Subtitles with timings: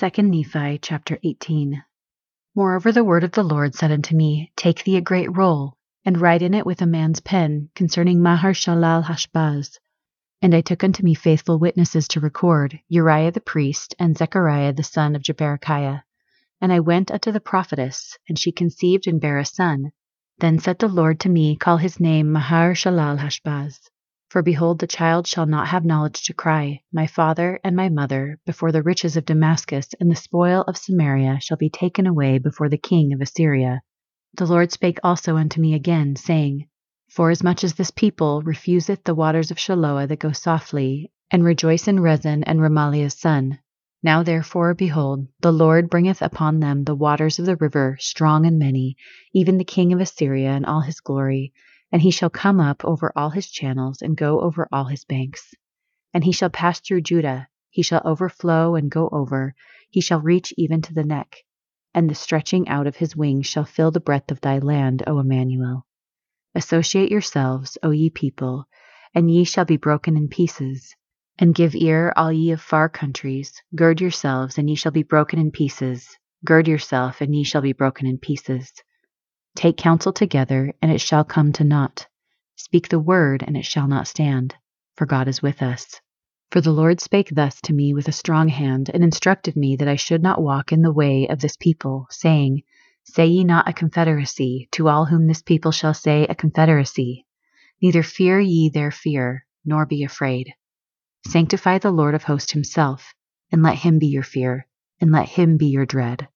[0.00, 1.82] 2 Nephi chapter 18
[2.54, 6.20] Moreover the word of the Lord said unto me, Take thee a great roll, and
[6.20, 9.80] write in it with a man's pen concerning Maher-shalal-hash-baz.
[10.40, 14.84] And I took unto me faithful witnesses to record, Uriah the priest, and Zechariah the
[14.84, 16.04] son of Jeberechiah.
[16.60, 19.90] And I went unto the prophetess, and she conceived and bare a son.
[20.38, 23.80] Then said the Lord to me, Call his name Maher-shalal-hash-baz.
[24.28, 28.38] For behold, the child shall not have knowledge to cry, My father and my mother,
[28.44, 32.68] before the riches of Damascus and the spoil of Samaria shall be taken away before
[32.68, 33.80] the king of Assyria.
[34.34, 36.68] The Lord spake also unto me again, saying,
[37.08, 41.98] Forasmuch as this people refuseth the waters of Shiloah that go softly, and rejoice in
[41.98, 43.60] Rezin and Remaliah's son.
[44.02, 48.58] Now therefore, behold, the Lord bringeth upon them the waters of the river, strong and
[48.58, 48.98] many,
[49.32, 51.54] even the king of Assyria and all his glory,
[51.90, 55.54] and he shall come up over all his channels, and go over all his banks.
[56.12, 59.54] And he shall pass through Judah, he shall overflow and go over,
[59.90, 61.36] he shall reach even to the neck.
[61.94, 65.18] And the stretching out of his wings shall fill the breadth of thy land, O
[65.18, 65.86] Immanuel.
[66.54, 68.66] Associate yourselves, O ye people,
[69.14, 70.94] and ye shall be broken in pieces.
[71.38, 75.38] And give ear, all ye of far countries, gird yourselves, and ye shall be broken
[75.38, 76.18] in pieces.
[76.44, 78.72] Gird yourself, and ye shall be broken in pieces.
[79.58, 82.06] Take counsel together, and it shall come to naught.
[82.54, 84.54] Speak the word, and it shall not stand,
[84.94, 86.00] for God is with us.
[86.52, 89.88] For the Lord spake thus to me with a strong hand, and instructed me that
[89.88, 92.62] I should not walk in the way of this people, saying,
[93.02, 97.26] Say ye not a confederacy, to all whom this people shall say a confederacy.
[97.82, 100.54] Neither fear ye their fear, nor be afraid.
[101.26, 103.12] Sanctify the Lord of hosts himself,
[103.50, 104.68] and let him be your fear,
[105.00, 106.28] and let him be your dread.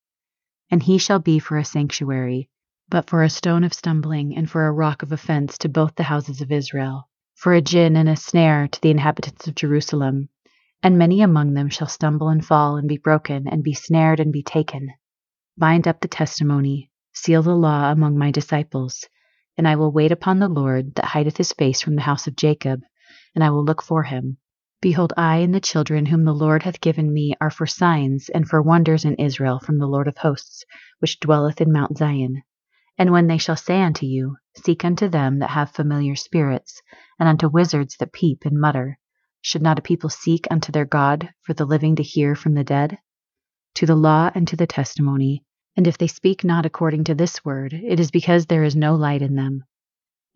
[0.72, 2.48] And he shall be for a sanctuary,
[2.92, 6.02] but for a stone of stumbling and for a rock of offense to both the
[6.02, 10.28] houses of Israel, for a gin and a snare to the inhabitants of Jerusalem.
[10.82, 14.30] And many among them shall stumble and fall and be broken and be snared and
[14.30, 14.90] be taken.
[15.56, 19.08] Bind up the testimony, seal the law among my disciples,
[19.56, 22.36] and I will wait upon the Lord that hideth his face from the house of
[22.36, 22.82] Jacob,
[23.34, 24.36] and I will look for him.
[24.82, 28.46] Behold, I and the children whom the Lord hath given me are for signs and
[28.46, 30.66] for wonders in Israel from the Lord of hosts,
[30.98, 32.42] which dwelleth in Mount Zion.
[32.98, 36.82] And when they shall say unto you, Seek unto them that have familiar spirits,
[37.18, 38.98] and unto wizards that peep and mutter,
[39.40, 42.62] should not a people seek unto their God for the living to hear from the
[42.62, 42.98] dead?
[43.76, 45.42] To the law and to the testimony,
[45.74, 48.94] and if they speak not according to this word, it is because there is no
[48.94, 49.64] light in them.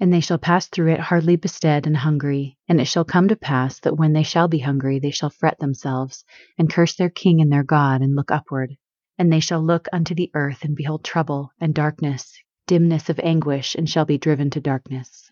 [0.00, 3.36] And they shall pass through it hardly bestead and hungry, and it shall come to
[3.36, 6.24] pass that when they shall be hungry, they shall fret themselves,
[6.58, 8.76] and curse their king and their God, and look upward.
[9.18, 12.36] And they shall look unto the earth, and behold trouble, and darkness,
[12.66, 15.25] dimness of anguish, and shall be driven to darkness.